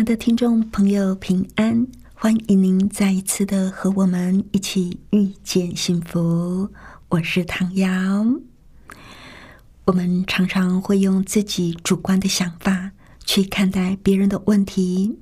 [0.00, 1.86] 亲爱的听众朋友，平安！
[2.14, 6.70] 欢迎您再一次的和我们一起遇见幸福。
[7.10, 8.24] 我是唐瑶。
[9.84, 12.92] 我们常常会用自己主观的想法
[13.26, 15.18] 去看待别人的问题，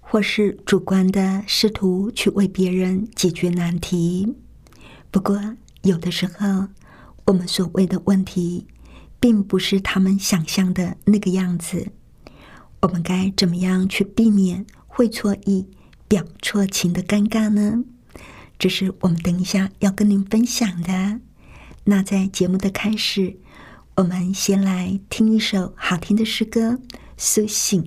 [0.00, 4.34] 或是主观的试图去为别人解决难题。
[5.12, 5.40] 不过，
[5.82, 6.66] 有的时候，
[7.26, 8.66] 我们所谓的问题，
[9.20, 11.92] 并不是他们想象的那个样子。
[12.82, 15.66] 我们该怎么样去避免会错意、
[16.08, 17.84] 表错情的尴尬呢？
[18.58, 21.20] 这是我们等一下要跟您分享的。
[21.84, 23.38] 那在节目的开始。
[23.96, 26.70] 我们先来听一首好听的诗歌，
[27.18, 27.82] 《苏醒》。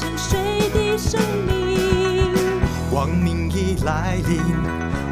[0.00, 2.32] 沉睡的生命，
[2.90, 4.40] 光明已来临，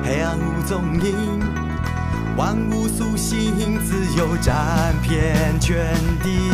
[0.03, 1.39] 黑暗无踪影
[2.39, 6.51] 万物苏醒，自由占遍全地。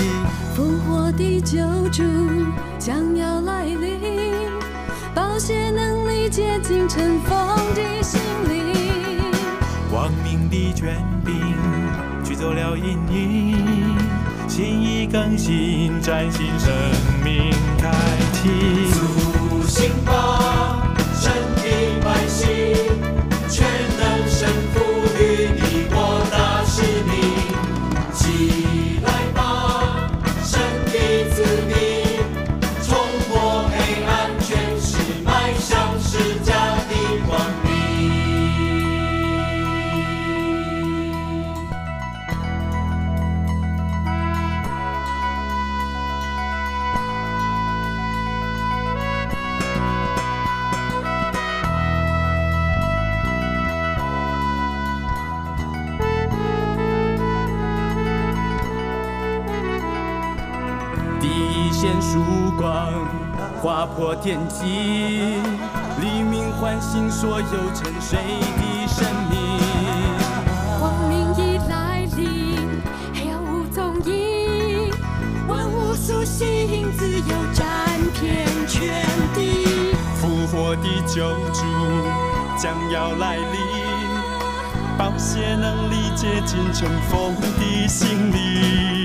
[0.52, 1.58] 复活的救
[1.90, 2.02] 主
[2.76, 4.00] 将要来临，
[5.14, 7.38] 保险能力接近尘封
[7.76, 8.74] 的心灵。
[9.92, 11.56] 光明的权柄
[12.24, 13.96] 驱走了阴影，
[14.48, 16.72] 心意更新，崭新生
[17.22, 17.90] 命开
[18.44, 18.86] 启。
[18.92, 20.83] 苏醒吧，
[63.96, 65.38] 破天际，
[66.00, 69.38] 黎明唤醒所有沉睡的生命。
[70.80, 72.82] 光明已来临，
[73.14, 74.90] 黑暗无踪影，
[75.46, 77.64] 万物苏醒，自由占
[78.20, 79.94] 遍全地。
[80.16, 81.62] 复活的救主
[82.58, 83.44] 将要来临，
[84.98, 89.03] 宝血能力接近尘封的心灵。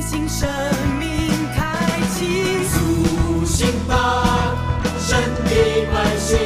[0.00, 0.48] 新，生
[0.98, 1.76] 命开
[2.14, 2.64] 启。
[2.64, 4.56] 苏醒吧，
[4.98, 5.50] 神的
[5.92, 6.38] 百姓，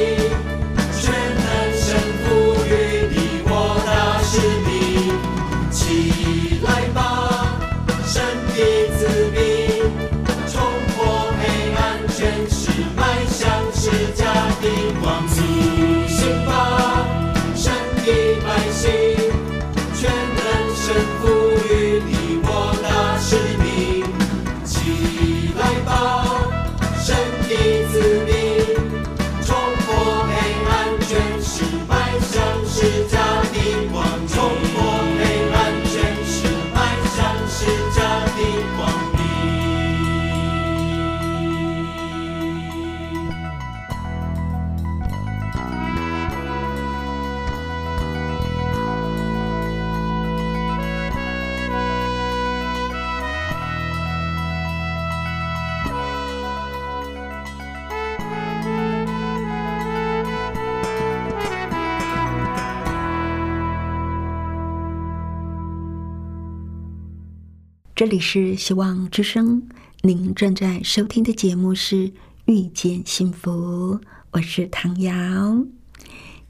[68.04, 69.66] 这里是希望之声，
[70.02, 72.08] 您正在收听的节目是
[72.44, 73.94] 《遇见幸福》，
[74.32, 75.64] 我是唐瑶。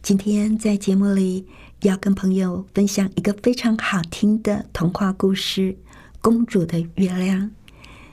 [0.03, 1.47] 今天在节目里
[1.83, 5.61] 要跟朋友分享一个非常好听的童话故事
[6.21, 7.43] 《公主的月亮》。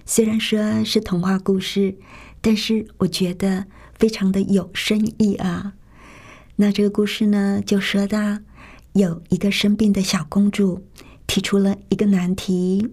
[0.05, 1.97] 虽然说是童话故事，
[2.41, 3.65] 但是我觉得
[3.97, 5.73] 非常的有深意啊。
[6.57, 8.37] 那这个故事呢，就说到
[8.93, 10.85] 有一个生病的小公主
[11.25, 12.87] 提出了一个难题，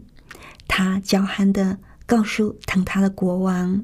[0.69, 3.83] 他娇憨的告诉疼他的国王，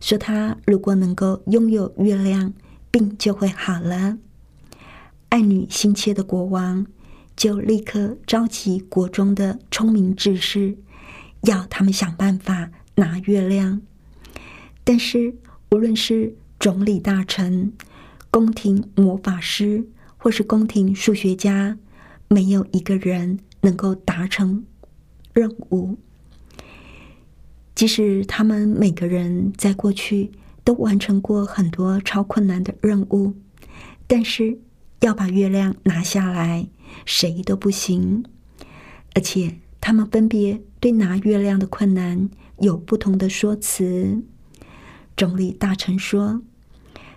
[0.00, 2.54] 说他如果能够拥有月亮，
[2.92, 4.18] 病就会好了。
[5.30, 6.86] 爱女心切的国王
[7.34, 10.76] 就立刻召集国中的聪明志士，
[11.42, 13.80] 要他们想办法拿月亮。
[14.84, 15.34] 但是，
[15.70, 17.72] 无论是总理大臣、
[18.30, 19.88] 宫廷魔法师，
[20.18, 21.78] 或是宫廷数学家，
[22.28, 24.64] 没有一个人能够达成
[25.32, 25.96] 任务。
[27.74, 30.30] 即使他们每个人在过去
[30.64, 33.34] 都完成过很多超困难的任务，
[34.06, 34.58] 但是。
[35.02, 36.68] 要把月亮拿下来，
[37.04, 38.24] 谁都不行。
[39.16, 42.30] 而且他们分别对拿月亮的困难
[42.60, 44.22] 有不同的说辞。
[45.16, 46.42] 总理大臣说：“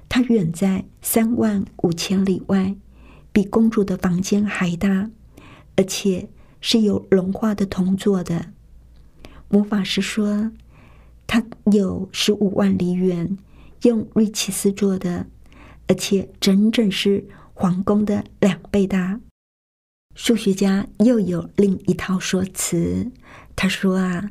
[0.09, 2.75] 他远在三万五千里外，
[3.31, 5.11] 比公主的房间还大，
[5.75, 6.27] 而且
[6.65, 8.47] 是有融化的铜做的。”
[9.50, 10.51] 魔法师说
[11.27, 13.38] ：“他有十五万里远，
[13.83, 15.27] 用瑞奇斯做的，
[15.85, 17.25] 而且整整是。”
[17.57, 19.21] 皇宫的两倍大。
[20.13, 23.09] 数学家又有另一套说辞。
[23.56, 24.29] 他说：“啊，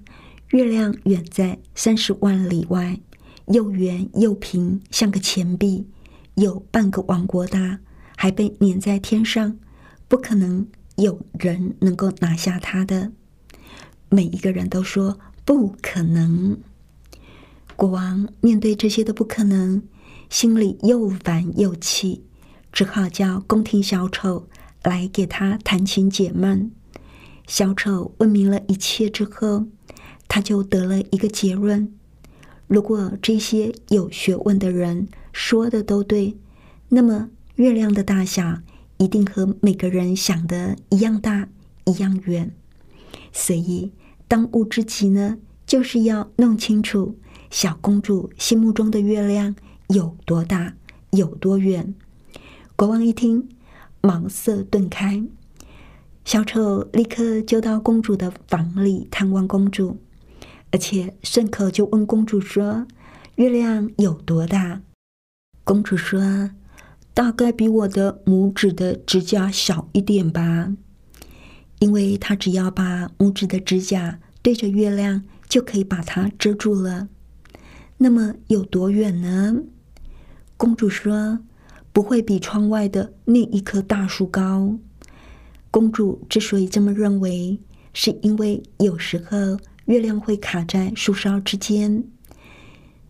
[0.51, 3.01] 月亮远在三十万里外，
[3.47, 5.87] 又圆又平，像个钱币，
[6.35, 7.81] 有半个王国大，
[8.15, 9.59] 还被粘在天上，
[10.07, 13.13] 不可能有人能够拿下他的。”
[14.11, 16.59] 每一个人都说不可能。
[17.77, 19.83] 国王面对这些的不可能，
[20.31, 22.23] 心里又烦又气。
[22.73, 24.49] 只好叫宫廷小丑
[24.83, 26.71] 来给他弹琴解闷。
[27.47, 29.67] 小丑问明了一切之后，
[30.29, 31.93] 他就得了一个结论：
[32.67, 36.37] 如果这些有学问的人说的都对，
[36.89, 38.59] 那么月亮的大小
[38.99, 41.49] 一定和每个人想的一样大、
[41.85, 42.55] 一样远。
[43.33, 43.93] 所以，
[44.29, 47.19] 当务之急呢，就是要弄清楚
[47.51, 49.55] 小公主心目中的月亮
[49.89, 50.75] 有多大、
[51.11, 51.95] 有多远。
[52.77, 53.49] 国王一听，
[54.01, 55.25] 茅塞顿开。
[56.25, 59.99] 小丑立刻就到公主的房里探望公主，
[60.71, 62.87] 而且顺口就问公主说
[63.37, 64.81] ：“月亮有多大？”
[65.65, 66.51] 公主说
[67.15, 70.75] ：“大概比我的拇指的指甲小一点吧。”
[71.81, 77.09] 因为他只要把拇指的指甲对着月亮，就可以把它遮住了。
[77.97, 79.63] 那么有多远呢？
[80.57, 81.39] 公主说。
[81.95, 84.77] 不会比窗外的那一棵大树高。
[85.71, 87.57] 公主之所以这么认为，
[87.93, 92.03] 是因为有时候月亮会卡在树梢之间。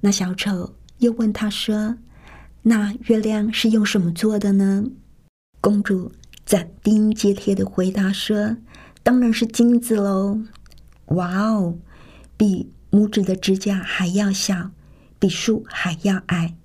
[0.00, 1.96] 那小丑又问他说
[2.64, 4.84] ：“那月亮是用什么做的呢？”
[5.62, 6.12] 公主
[6.44, 8.58] 斩钉截铁的回答说
[9.02, 10.40] ：“当然是金子喽！”
[11.14, 11.78] 哇哦，
[12.36, 14.70] 比拇指的指甲还要小，
[15.18, 16.56] 比树还要矮，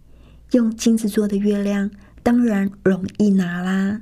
[0.52, 1.92] 用金子做的月亮。
[2.22, 4.02] 当然容易拿啦。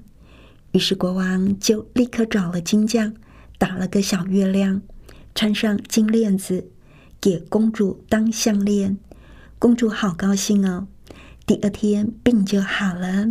[0.72, 3.14] 于是国王就立刻找了金匠，
[3.58, 4.82] 打了个小月亮，
[5.36, 6.68] 穿上金链子，
[7.22, 8.98] 给公主当项链。
[9.60, 10.88] 公主好高兴哦！
[11.48, 13.30] 第二天病就好了。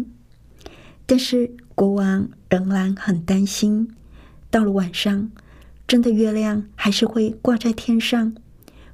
[1.04, 3.94] 但是国王仍然很担心，
[4.50, 5.30] 到了晚上，
[5.86, 8.34] 真的月亮还是会挂在天上。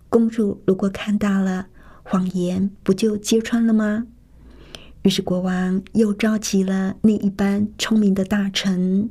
[0.09, 1.69] 公主如果看到了，
[2.03, 4.09] 谎言不就揭穿了吗？
[5.03, 9.09] 于是国王又召集了另一班聪明的大臣，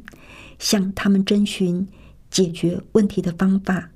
[0.59, 1.87] 向他们征询
[2.29, 3.91] 解决问题的方法。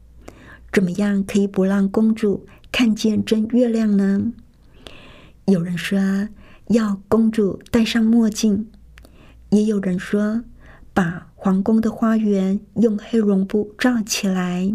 [0.72, 4.32] 怎么样可以不让公主看见真月亮呢？
[5.46, 6.00] 有人说
[6.70, 8.68] 要公主戴上墨镜，
[9.50, 10.44] 也有人说
[10.94, 14.74] 把皇宫的花园用黑绒布罩起来，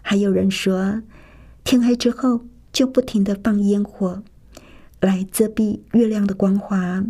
[0.00, 1.02] 还有人说
[1.64, 4.22] 天黑之后就不停的放烟火。
[5.00, 7.04] 来遮蔽月亮的光华，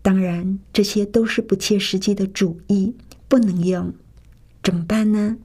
[0.00, 2.94] 当然这些都是不切实际的主意，
[3.28, 3.92] 不能用。
[4.62, 5.36] 怎么办呢？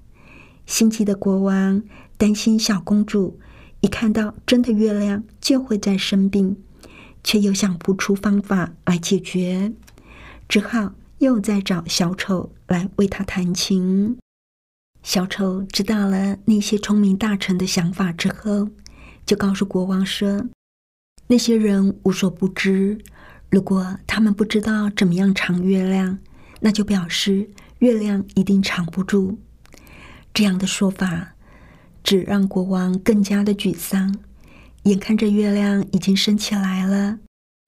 [0.66, 1.84] 心急的国王
[2.18, 3.40] 担心小公主
[3.84, 6.56] 一看到真的月亮就会再生病，
[7.22, 9.74] 却又想不出方法来解决，
[10.48, 14.18] 只好又再找小丑来为他弹琴。
[15.02, 18.70] 小丑知道了那些聪明大臣的想法之后，
[19.26, 20.46] 就告诉国王说。
[21.28, 22.98] 那些人无所不知，
[23.50, 26.20] 如果他们不知道怎么样藏月亮，
[26.62, 27.50] 那就表示
[27.80, 29.38] 月亮一定藏不住。
[30.34, 31.33] 这样的说法
[32.04, 34.16] 只让国王更加的沮丧。
[34.84, 37.20] 眼看着月亮已经升起来了，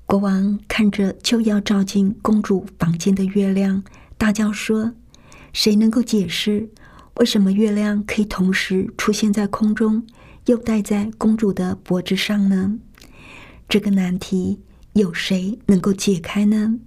[0.05, 3.83] 国王看着就要照进公主房间的月亮，
[4.17, 4.93] 大叫说
[5.53, 6.69] ：“谁能够解释
[7.15, 10.05] 为什么月亮可以同时出现在空中，
[10.47, 12.77] 又戴在公主的脖子上呢？
[13.69, 14.59] 这个难题
[14.91, 16.77] 有谁能够解开呢？”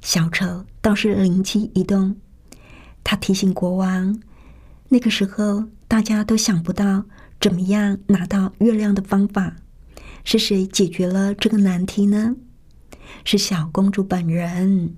[0.00, 2.16] 小丑倒是灵机一动，
[3.04, 4.18] 他提醒国王
[4.88, 7.06] ：“那个时候大家都想不到。”
[7.40, 9.54] 怎么样拿到月亮的方法？
[10.24, 12.34] 是谁解决了这个难题呢？
[13.24, 14.96] 是小公主本人，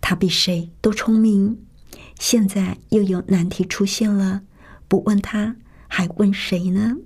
[0.00, 1.60] 她比谁都聪明。
[2.18, 4.42] 现在又有难题出现了，
[4.88, 5.54] 不问她
[5.86, 6.96] 还问谁呢？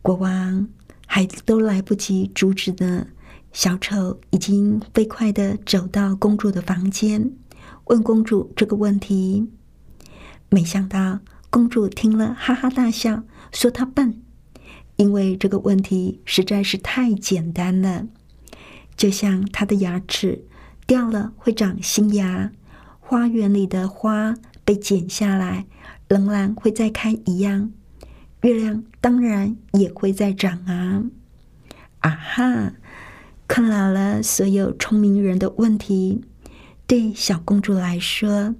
[0.00, 0.70] 国王
[1.06, 3.08] 还都来不及阻止呢，
[3.52, 7.30] 小丑已经飞快的走到公主的房间，
[7.88, 9.50] 问公主这个问题。
[10.48, 11.20] 没想到。
[11.50, 14.22] 公主听了，哈哈大笑，说：“她笨，
[14.96, 18.06] 因为这个问题实在是太简单了。
[18.96, 20.44] 就像她的牙齿
[20.86, 22.52] 掉了会长新牙，
[23.00, 25.66] 花园里的花被剪下来
[26.06, 27.72] 仍然会再开一样，
[28.42, 31.04] 月亮当然也会再长啊！
[32.00, 32.74] 啊哈，
[33.48, 36.20] 看老了所有聪明人的问题，
[36.86, 38.54] 对小公主来说，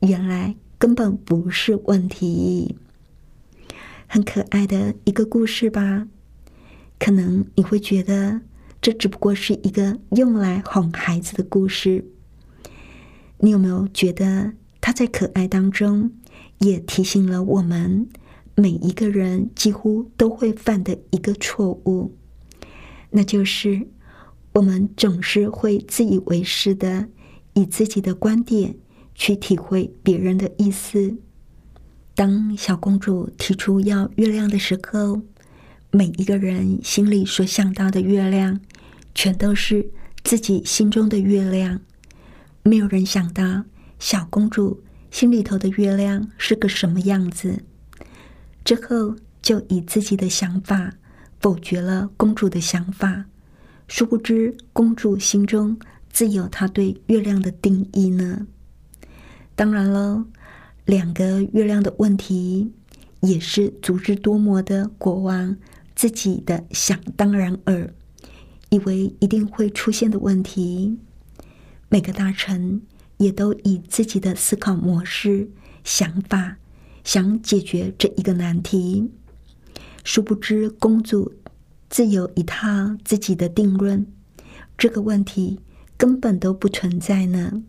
[0.00, 2.76] 原来。”根本不是问题，
[4.06, 6.06] 很可爱的一个故事吧？
[6.98, 8.42] 可能你会觉得
[8.82, 12.04] 这只不过是一个用来哄孩子的故事。
[13.38, 16.12] 你有没有觉得他在可爱当中
[16.58, 18.06] 也提醒了我们
[18.54, 22.14] 每一个人几乎都会犯的一个错误？
[23.08, 23.88] 那就是
[24.52, 27.08] 我们总是会自以为是的
[27.54, 28.76] 以自己的观点。
[29.14, 31.16] 去体会别人的意思。
[32.14, 35.20] 当小公主提出要月亮的时候，
[35.90, 38.60] 每一个人心里所想到的月亮，
[39.14, 39.90] 全都是
[40.22, 41.80] 自己心中的月亮。
[42.62, 43.64] 没有人想到
[43.98, 47.62] 小公主心里头的月亮是个什么样子。
[48.64, 50.94] 之后就以自己的想法
[51.40, 53.26] 否决了公主的想法。
[53.86, 55.78] 殊不知，公主心中
[56.10, 58.46] 自有她对月亮的定义呢。
[59.56, 60.26] 当然了，
[60.84, 62.72] 两个月亮的问题
[63.20, 65.56] 也是足智多谋的国王
[65.94, 67.94] 自己的想当然尔，
[68.70, 70.98] 以为一定会出现的问题。
[71.88, 72.82] 每个大臣
[73.18, 75.48] 也都以自己的思考模式、
[75.84, 76.56] 想法
[77.04, 79.10] 想解决这一个难题。
[80.02, 81.32] 殊不知，公主
[81.88, 84.04] 自有一套自己的定论，
[84.76, 85.60] 这个问题
[85.96, 87.62] 根本都不存在呢。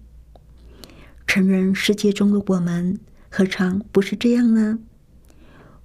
[1.28, 4.80] 成人世界中的我们，何尝不是这样呢？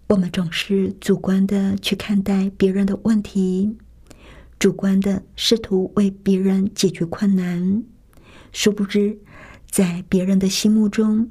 [0.08, 3.76] 我们总是主观的去看待别人的问题，
[4.58, 7.82] 主观的试图为别人解决困难，
[8.52, 9.18] 殊不知，
[9.70, 11.30] 在别人的心目中，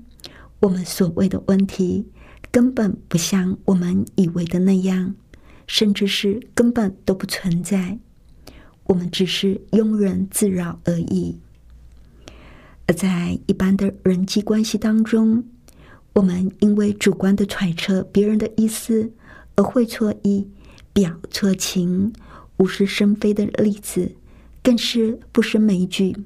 [0.62, 2.08] 我们所谓的问题，
[2.51, 5.16] 根本不像我们以为的那样，
[5.68, 8.00] 甚至是根本都不存在。
[8.86, 11.39] 我们只是庸人自扰而已。
[12.89, 15.43] 而在一般的人际关系当中，
[16.13, 19.13] 我们因为主观的揣测别人的意思
[19.53, 20.50] 而会错意、
[20.91, 22.12] 表错情、
[22.58, 24.15] 无事生非的例子，
[24.63, 26.17] 更是不胜枚举。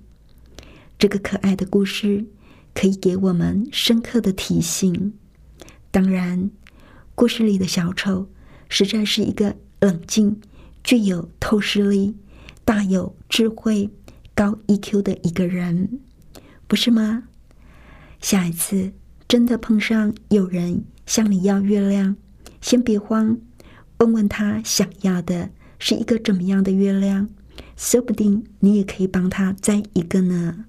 [0.97, 2.23] 这个可爱的故事
[2.73, 5.13] 可以给我们深刻的提醒。
[5.91, 6.49] 当然，
[7.13, 8.29] 故事里的小丑
[8.69, 10.39] 实在是一个冷静、
[10.81, 12.15] 具有透视力、
[12.63, 13.89] 大有智慧、
[14.33, 15.99] 高 EQ 的一个人。
[16.73, 17.25] 不是吗？
[18.19, 18.93] 下一次
[19.27, 22.15] 真的碰上有人向你要月亮，
[22.61, 23.37] 先别慌，
[23.99, 27.29] 问问他想要的是一个怎么样的月亮，
[27.77, 30.65] 说不定你也可以帮他摘一个呢。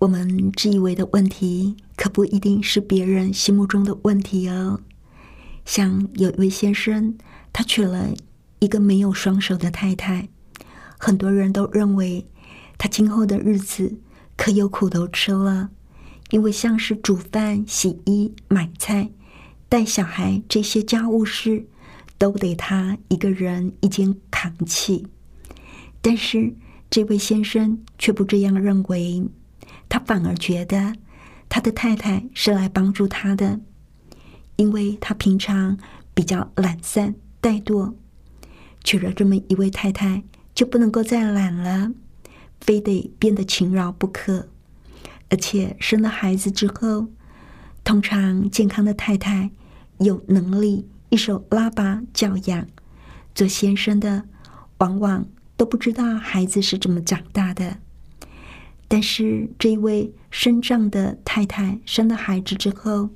[0.00, 4.80] 我们自以为的问题，可不一定是别人心目中的问题哦。
[5.64, 7.14] 像有一位先生，
[7.52, 8.12] 他娶了
[8.58, 10.28] 一个没有双手的太太，
[10.98, 12.26] 很多人都认为
[12.76, 14.00] 他今后的日子。
[14.38, 15.68] 可有苦头吃了，
[16.30, 19.10] 因为像是煮饭、洗衣、买菜、
[19.68, 21.66] 带小孩这些家务事，
[22.16, 25.08] 都得他一个人一肩扛起。
[26.00, 26.54] 但是
[26.88, 29.26] 这位先生却不这样认为，
[29.88, 30.94] 他反而觉得
[31.48, 33.58] 他的太太是来帮助他的，
[34.54, 35.76] 因为他平常
[36.14, 37.94] 比较懒散怠惰，
[38.84, 40.22] 娶了这么一位太太，
[40.54, 41.90] 就不能够再懒了。
[42.60, 44.48] 非得变得勤劳不可。
[45.30, 47.08] 而且生了孩子之后，
[47.84, 49.50] 通常健康的太太
[49.98, 52.66] 有能力一手拉拔教养，
[53.34, 54.24] 做先生的
[54.78, 57.78] 往往都不知道孩子是怎么长大的。
[58.90, 63.10] 但是这一位身障的太太生了孩子之后，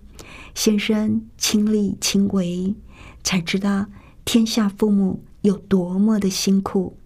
[0.55, 2.75] 先生亲力亲为，
[3.23, 3.87] 才知道
[4.27, 6.99] 天下父母有多么的辛苦。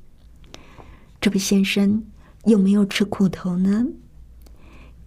[1.21, 2.05] 这位先生
[2.47, 3.87] 有没有吃苦头呢？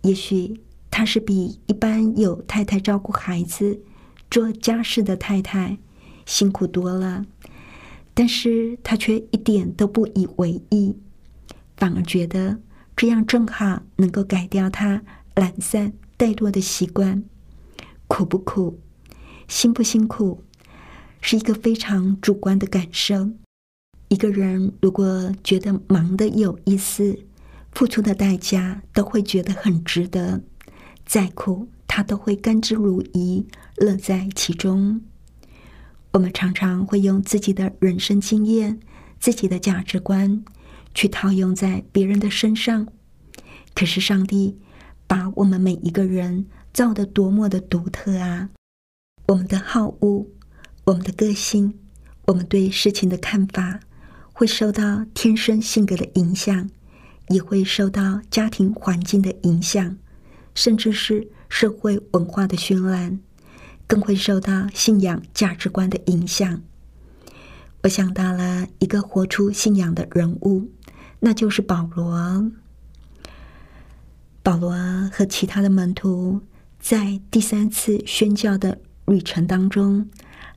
[0.01, 3.81] 也许他是比一般有太太照顾孩子、
[4.29, 5.77] 做家事的太太
[6.25, 7.25] 辛苦多了，
[8.13, 10.95] 但是他却一点都不以为意，
[11.77, 12.59] 反而觉得
[12.95, 15.01] 这样正好能够改掉他
[15.35, 17.23] 懒散怠惰的习惯。
[18.07, 18.79] 苦不苦，
[19.47, 20.43] 辛不辛苦，
[21.21, 23.29] 是一个非常主观的感受。
[24.09, 27.19] 一个人如果觉得忙的有意思，
[27.79, 30.41] 付出的代价都会觉得很值得，
[31.05, 33.45] 再苦他都会甘之如饴，
[33.77, 34.99] 乐在其中。
[36.11, 38.81] 我们常常会用自己的人生经验、
[39.17, 40.43] 自己的价值观
[40.93, 42.85] 去套用在别人的身上，
[43.73, 44.59] 可是上帝
[45.07, 48.49] 把我们每一个人造的多么的独特啊！
[49.27, 50.27] 我们的好恶、
[50.83, 51.79] 我们的个性、
[52.25, 53.79] 我们对事情的看法，
[54.33, 56.69] 会受到天生性格的影响。
[57.29, 59.97] 也会受到家庭环境的影响，
[60.53, 63.19] 甚至是社会文化的熏染，
[63.87, 66.61] 更会受到信仰价值观的影响。
[67.83, 70.69] 我想到了一个活出信仰的人物，
[71.21, 72.51] 那就是保罗。
[74.41, 74.73] 保罗
[75.13, 76.41] 和其他的门徒
[76.79, 80.09] 在第三次宣教的旅程当中，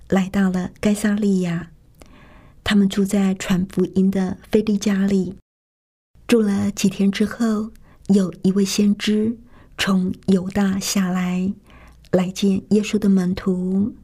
[0.09, 1.71] 来到了该萨利亚，
[2.65, 5.42] 他们住在传福音的菲利家里。
[6.33, 7.73] 住了几天之后，
[8.09, 9.37] 有一位先知
[9.77, 11.53] 从犹大下来，
[12.11, 13.95] 来见耶稣的门徒。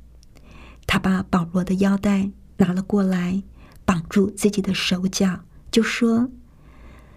[0.86, 3.42] 他把保罗的腰带拿了过来，
[3.86, 6.28] 绑住自己的手脚，就说：“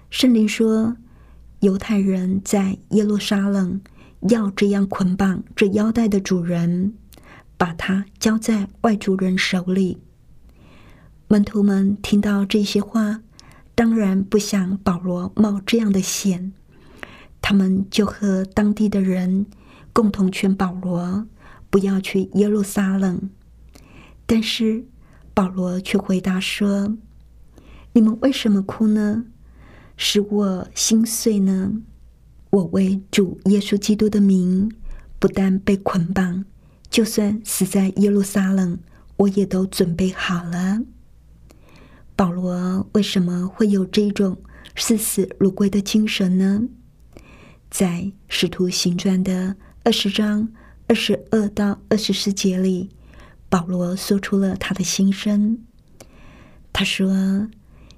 [0.09, 0.95] 圣灵说，
[1.59, 3.81] 犹太人在耶路撒冷
[4.29, 6.93] 要这样捆绑这腰带的主人，
[7.57, 9.97] 把他交在外族人手里。”
[11.27, 13.19] 门徒们听到这些话。
[13.81, 16.53] 当然不想保罗冒这样的险，
[17.41, 19.47] 他们就和当地的人
[19.91, 21.25] 共同劝保罗
[21.71, 23.31] 不要去耶路撒冷。
[24.27, 24.85] 但是
[25.33, 26.95] 保罗却回答说
[27.93, 29.25] ：“你们为什么哭呢？
[29.97, 31.81] 使我心碎呢？
[32.51, 34.71] 我为主耶稣基督的名，
[35.17, 36.45] 不但被捆绑，
[36.91, 38.77] 就算死在耶路撒冷，
[39.17, 40.81] 我也都准备好了。”
[42.15, 44.37] 保罗为什么会有这种
[44.75, 46.67] 视死如归的精神呢？
[47.69, 50.49] 在《使徒行传》的二十章
[50.87, 52.89] 二十二到二十四节里，
[53.49, 55.57] 保罗说出了他的心声。
[56.71, 57.49] 他说：“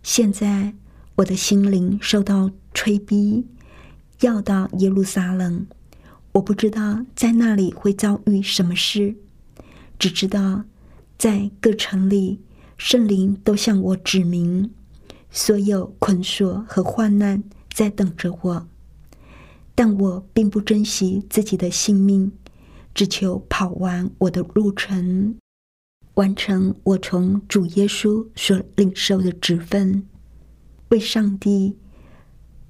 [0.03, 0.73] 现在
[1.15, 3.45] 我的心灵受到催逼，
[4.21, 5.67] 要到耶路撒冷。
[6.33, 9.15] 我不知道在那里会遭遇什么事，
[9.99, 10.63] 只知道
[11.17, 12.39] 在各城里。”
[12.85, 14.69] 圣灵都向我指明，
[15.31, 17.41] 所有捆锁和患难
[17.73, 18.67] 在等着我，
[19.73, 22.33] 但我并不珍惜自己的性命，
[22.93, 25.37] 只求跑完我的路程，
[26.15, 30.05] 完成我从主耶稣所领受的职分，
[30.89, 31.77] 为上帝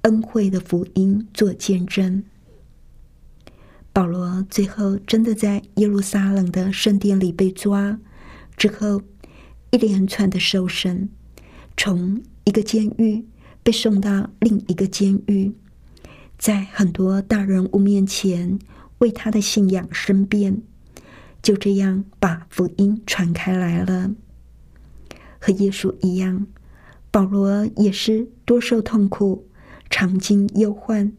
[0.04, 2.24] 恩惠的福音做见证。
[3.92, 8.00] 保罗最后真的在耶路撒冷的圣殿里被抓
[8.56, 9.02] 之后。
[9.74, 11.10] 一连串的受审，
[11.76, 13.26] 从一个监狱
[13.64, 15.52] 被送到另一个监狱，
[16.38, 18.60] 在很多大人物面前
[19.00, 20.62] 为他的信仰申辩，
[21.42, 24.14] 就这样把福音传开来了。
[25.40, 26.46] 和耶稣一样，
[27.10, 29.48] 保罗也是多受痛苦，
[29.90, 31.12] 常经忧患，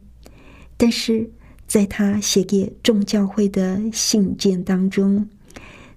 [0.76, 1.28] 但是
[1.66, 5.28] 在他写给众教会的信件当中，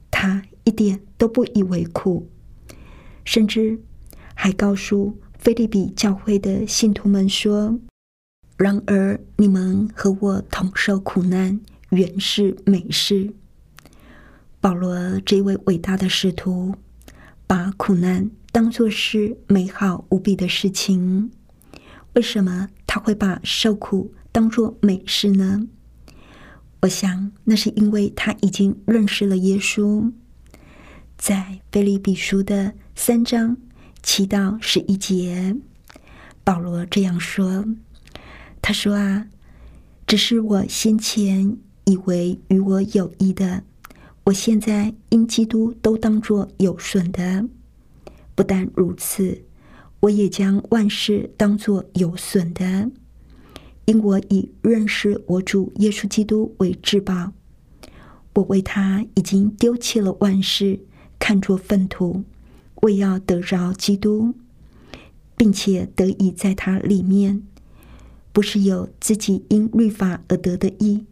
[0.09, 2.27] 他一点都不以为苦。
[3.27, 3.77] 甚至
[4.33, 7.77] 还告诉菲利比教会的信徒们说
[8.55, 11.59] ：“然而你们和我同受苦难，
[11.89, 13.33] 原是美事。”
[14.61, 16.73] 保罗这位伟大的使徒，
[17.45, 21.29] 把苦难当作是美好无比的事情。
[22.13, 25.67] 为什么他会把受苦当作美事呢？
[26.83, 30.13] 我想，那是因为他已经认识了耶稣。
[31.17, 33.55] 在菲利比书的三章
[34.01, 35.55] 七到十一节，
[36.43, 37.63] 保罗这样说
[38.59, 39.27] ：“他说啊，
[40.07, 41.55] 只是我先前
[41.85, 43.63] 以为与我有益的，
[44.25, 47.47] 我现在因基督都当作有损的。
[48.33, 49.43] 不但如此，
[49.99, 52.89] 我也将万事当作有损的，
[53.85, 57.31] 因我以认识我主耶稣基督为至宝。
[58.33, 60.79] 我为他已经丢弃了万事，
[61.19, 62.23] 看作粪土，
[62.81, 64.33] 为要得着基督。”
[65.39, 67.43] 并且得以在他里面，
[68.33, 71.05] 不是有自己因律法而得的义，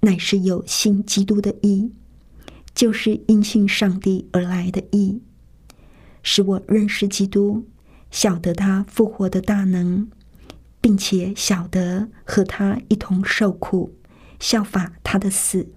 [0.00, 1.92] 乃是有信基督的义，
[2.74, 5.22] 就是因信上帝而来的义，
[6.24, 7.64] 使我认识基督，
[8.10, 10.08] 晓得他复活的大能，
[10.80, 13.94] 并且晓得和他一同受苦，
[14.40, 15.68] 效法他的死，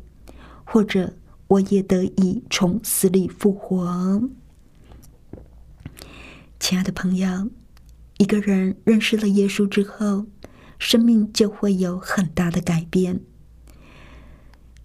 [0.63, 1.13] 或者
[1.45, 4.23] 我也得以从死里复活。
[6.63, 7.49] 亲爱的朋友。
[8.19, 10.27] 一个人认识了耶稣之后，
[10.79, 13.19] 生命就会有很大的改变。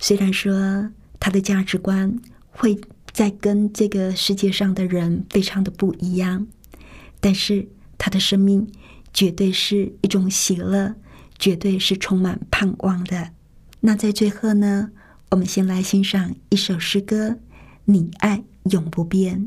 [0.01, 2.19] 虽然说他的价值观
[2.51, 2.81] 会
[3.13, 6.49] 在跟这个世界上的人非常的不一样，
[7.21, 8.69] 但是他的生命
[9.15, 10.97] 绝对是一种喜乐，
[11.39, 13.31] 绝对是充满盼望的。
[13.83, 14.91] 那在最后呢，
[15.31, 17.29] 我们先来欣赏一首诗歌：
[17.85, 19.43] 《你爱永不变》。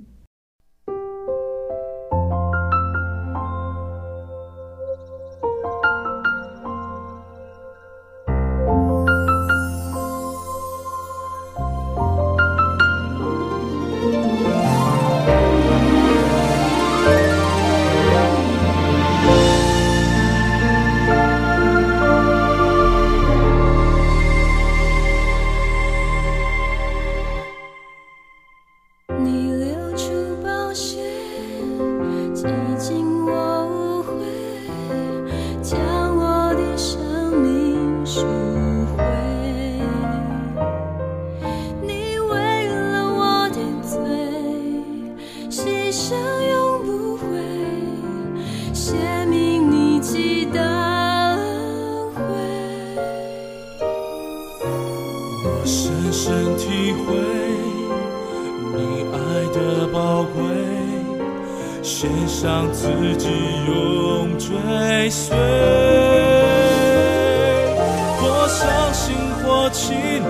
[68.17, 70.27] 或伤心或凄美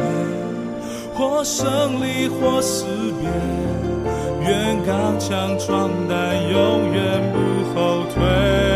[1.14, 2.86] 或胜利或死
[3.20, 3.30] 别
[4.48, 7.38] 愿刚强壮胆永远不
[7.74, 8.71] 后退。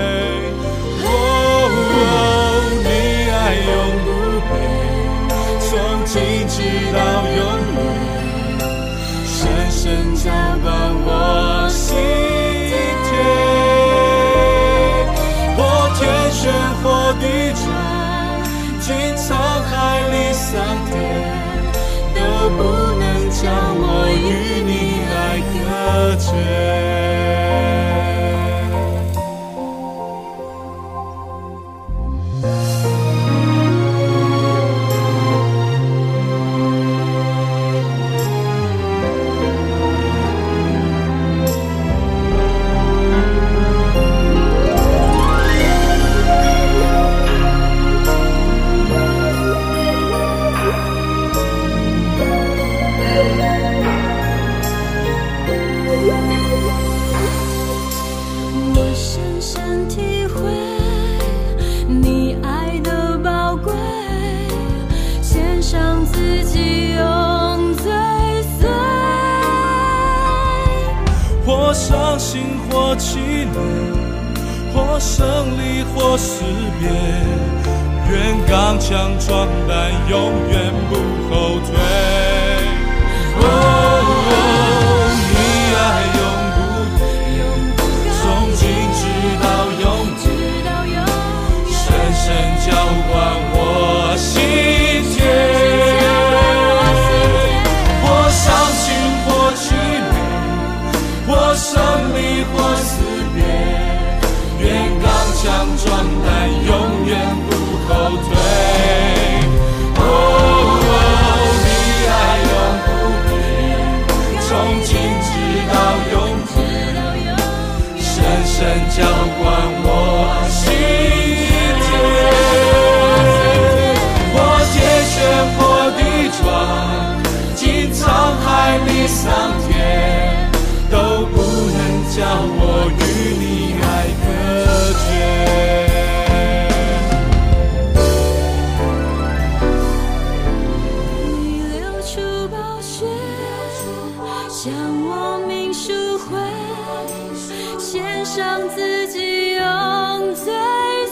[148.35, 150.51] 将自己，用最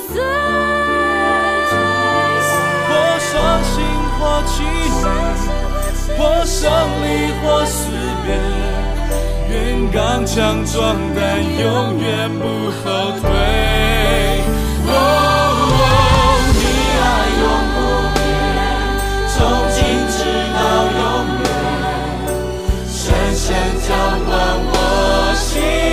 [0.09, 0.21] 碎。
[2.89, 3.31] 或伤
[3.63, 3.75] 心，
[4.19, 4.51] 或气
[4.99, 5.07] 馁，
[6.17, 6.59] 或胜
[7.01, 7.07] 利，
[7.41, 7.77] 或失
[8.25, 8.27] 别。
[9.49, 9.55] 愿
[9.89, 11.21] 刚强、壮胆，
[11.61, 12.43] 永远不
[12.83, 12.83] 后
[13.21, 13.23] 退。
[16.59, 16.61] 你
[16.99, 17.01] 爱
[17.39, 17.77] 永不
[18.15, 18.19] 变，
[19.29, 19.33] 从
[19.71, 19.79] 今
[20.11, 20.19] 直
[20.53, 20.59] 到
[20.99, 21.01] 永
[21.39, 21.45] 远，
[22.89, 23.01] 深
[23.39, 23.47] 深
[24.67, 24.75] 我
[25.37, 25.92] 心。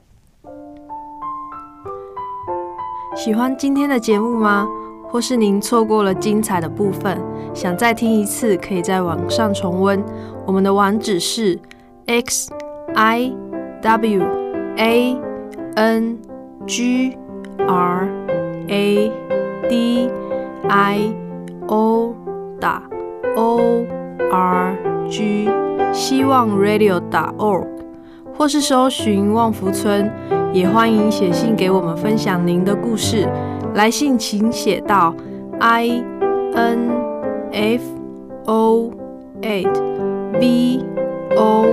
[3.15, 4.67] 喜欢今天的节目吗？
[5.09, 7.19] 或是您错过了精彩的部分，
[7.53, 10.01] 想再听一次，可以在网上重温。
[10.45, 11.59] 我们的网址是
[12.05, 12.49] x
[12.95, 13.31] i
[13.81, 14.23] w
[14.77, 15.17] a
[15.75, 16.17] n
[16.65, 17.17] g
[17.67, 18.09] r
[18.67, 19.11] a
[19.69, 20.09] d
[20.69, 21.13] i
[21.67, 22.15] o
[22.59, 22.81] 打
[23.35, 23.85] o
[24.31, 24.75] r
[25.09, 25.49] g
[25.91, 27.67] 希望 radio 打 org，
[28.37, 30.09] 或是搜寻旺福村，
[30.53, 33.27] 也欢迎写信给我们分享您的故事。
[33.73, 35.15] 来信请写到
[35.59, 36.03] i
[36.53, 36.89] n
[37.51, 37.81] f
[38.45, 38.91] o
[39.41, 39.81] a t
[40.33, 40.85] v
[41.37, 41.65] o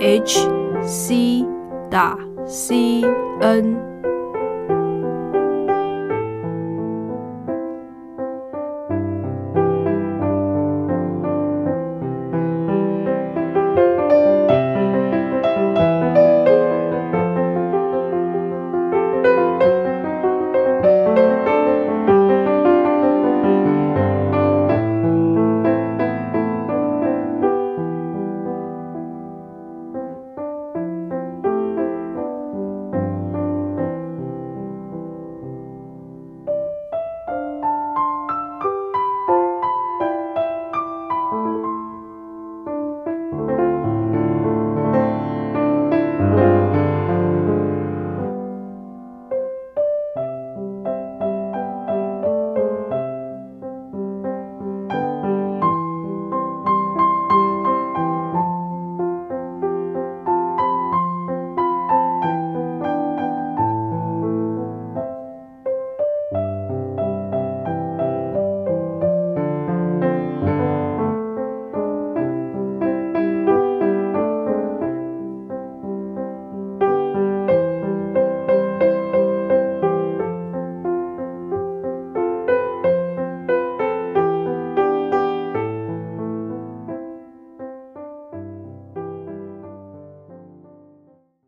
[0.00, 0.48] h
[0.82, 1.44] c
[1.90, 3.02] 打 c
[3.40, 3.93] n